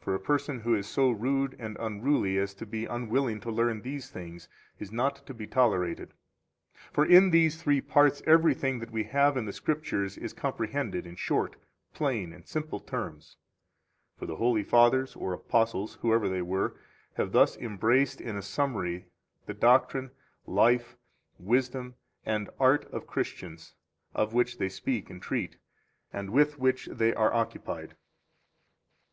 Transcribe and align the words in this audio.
18 0.00 0.04
For 0.04 0.14
a 0.16 0.18
person 0.18 0.60
who 0.62 0.74
is 0.74 0.88
so 0.88 1.12
rude 1.12 1.54
and 1.60 1.76
unruly 1.78 2.38
as 2.38 2.54
to 2.54 2.66
be 2.66 2.86
unwilling 2.86 3.38
to 3.42 3.52
learn 3.52 3.82
these 3.82 4.10
things 4.10 4.48
is 4.80 4.90
not 4.90 5.24
to 5.28 5.32
be 5.32 5.46
tolerated; 5.46 6.12
for 6.92 7.06
in 7.06 7.30
these 7.30 7.62
three 7.62 7.80
parts 7.80 8.20
everything 8.26 8.80
that 8.80 8.90
we 8.90 9.04
have 9.04 9.36
in 9.36 9.44
the 9.44 9.52
Scriptures 9.52 10.18
is 10.18 10.32
comprehended 10.32 11.06
in 11.06 11.14
short, 11.14 11.54
plain, 11.94 12.32
and 12.32 12.48
simple 12.48 12.80
terms. 12.80 13.36
19 14.16 14.18
For 14.18 14.26
the 14.26 14.38
holy 14.42 14.64
Fathers 14.64 15.14
or 15.14 15.32
apostles 15.34 15.98
(whoever 16.00 16.28
they 16.28 16.42
were) 16.42 16.74
have 17.14 17.30
thus 17.30 17.56
embraced 17.56 18.20
in 18.20 18.34
a 18.36 18.42
summary 18.42 19.06
the 19.46 19.54
doctrine, 19.54 20.10
life, 20.48 20.96
wisdom, 21.38 21.94
and 22.26 22.50
art 22.58 22.86
of 22.86 23.06
Christians, 23.06 23.74
of 24.16 24.32
which 24.34 24.58
they 24.58 24.68
speak 24.68 25.10
and 25.10 25.22
treat, 25.22 25.58
and 26.12 26.30
with 26.30 26.58
which 26.58 26.86
they 26.86 27.14
are 27.14 27.32
occupied. 27.32 27.94